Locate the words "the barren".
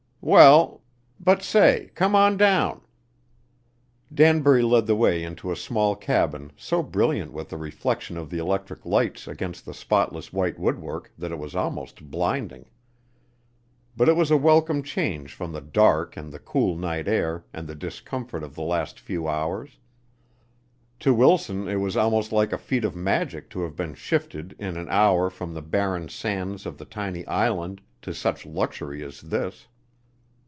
25.55-26.09